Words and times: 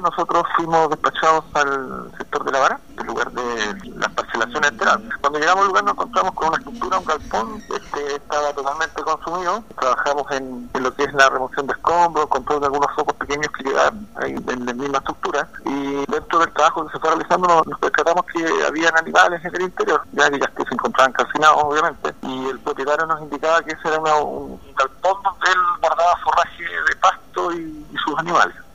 Nosotros 0.00 0.44
fuimos 0.56 0.88
despachados 0.88 1.44
al 1.54 2.10
sector 2.16 2.44
de 2.44 2.52
la 2.52 2.58
vara, 2.58 2.80
el 2.98 3.06
lugar 3.06 3.30
de 3.32 3.90
las 3.96 4.10
parcelaciones 4.12 4.70
enteradas. 4.70 5.02
Cuando 5.20 5.38
llegamos 5.38 5.62
al 5.62 5.68
lugar 5.68 5.84
nos 5.84 5.92
encontramos 5.92 6.34
con 6.34 6.48
una 6.48 6.56
estructura, 6.56 6.98
un 6.98 7.04
galpón, 7.04 7.62
este 7.68 8.14
estaba 8.16 8.52
totalmente 8.54 9.02
consumido. 9.02 9.62
Trabajamos 9.78 10.30
en, 10.32 10.70
lo 10.80 10.94
que 10.94 11.04
es 11.04 11.12
la 11.12 11.28
remoción 11.28 11.66
de 11.66 11.72
escombros, 11.72 12.26
control 12.28 12.60
de 12.60 12.66
algunos 12.66 12.94
focos 12.94 13.14
pequeños 13.16 13.48
que 13.52 13.64
llegaban 13.64 14.06
ahí 14.16 14.32
en 14.32 14.66
la 14.66 14.72
misma 14.72 14.98
estructura. 14.98 15.48
Y 15.66 16.06
dentro 16.10 16.38
del 16.38 16.52
trabajo 16.52 16.86
que 16.86 16.92
se 16.92 16.98
fue 16.98 17.10
realizando 17.10 17.48
nos, 17.48 17.66
nos 17.66 17.78
percatamos 17.78 18.24
que 18.26 18.64
habían 18.66 18.96
animales 18.96 19.44
en 19.44 19.54
el 19.54 19.62
interior, 19.62 20.02
ya 20.12 20.30
que 20.30 20.38
ya 20.38 20.50
se 20.56 20.74
encontraban 20.74 21.12
calcinados 21.12 21.62
obviamente. 21.62 22.14
Y 22.22 22.48
el 22.48 22.58
propietario 22.60 23.06
nos 23.06 23.20
indicaba 23.20 23.62
que 23.62 23.72
ese 23.72 23.88
era 23.88 23.98
un 23.98 24.58
galpón 24.76 25.22
donde 25.22 25.50
él 25.50 25.58
guardaba 25.80 26.16
forraje 26.24 26.64
de 26.64 26.96
pasto 26.96 27.52
y 27.52 27.96
sus 28.02 28.18
animales. 28.18 28.54